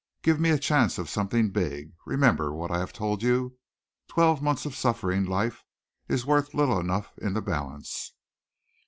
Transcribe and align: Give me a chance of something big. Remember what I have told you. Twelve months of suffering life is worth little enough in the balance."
Give 0.23 0.39
me 0.39 0.49
a 0.49 0.57
chance 0.57 0.97
of 0.97 1.11
something 1.11 1.51
big. 1.51 1.93
Remember 2.07 2.51
what 2.51 2.71
I 2.71 2.79
have 2.79 2.91
told 2.91 3.21
you. 3.21 3.59
Twelve 4.07 4.41
months 4.41 4.65
of 4.65 4.75
suffering 4.75 5.25
life 5.25 5.63
is 6.07 6.25
worth 6.25 6.55
little 6.55 6.79
enough 6.79 7.13
in 7.19 7.33
the 7.35 7.41
balance." 7.43 8.11